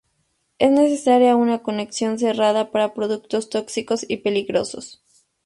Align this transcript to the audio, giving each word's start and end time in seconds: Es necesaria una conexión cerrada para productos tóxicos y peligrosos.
Es 0.57 0.71
necesaria 0.71 1.35
una 1.35 1.61
conexión 1.61 2.17
cerrada 2.17 2.71
para 2.71 2.95
productos 2.95 3.51
tóxicos 3.51 4.03
y 4.09 4.17
peligrosos. 4.17 5.03